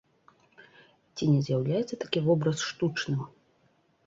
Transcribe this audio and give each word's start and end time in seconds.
Ці 1.15 1.23
не 1.33 1.41
з'яўляецца 1.49 2.01
такі 2.05 2.19
вобраз 2.29 2.57
штучным? 2.71 3.21